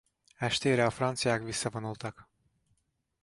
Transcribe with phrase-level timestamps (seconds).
[0.37, 2.29] Estére a franciák visszavonultak.